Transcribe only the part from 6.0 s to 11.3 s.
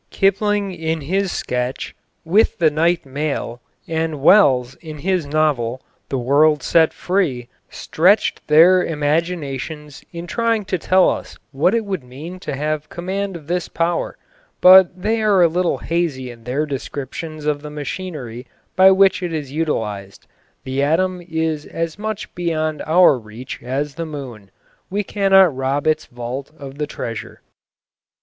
"The World Set Free," stretched their imaginations in trying to tell